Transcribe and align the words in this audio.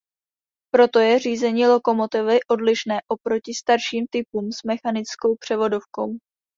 Proto 0.73 0.99
je 0.99 1.19
řízení 1.19 1.65
lokomotivy 1.65 2.39
odlišné 2.49 2.99
oproti 3.07 3.53
starším 3.57 4.05
typům 4.11 4.51
s 4.51 4.63
mechanickou 4.63 5.35
převodovkou. 5.39 6.07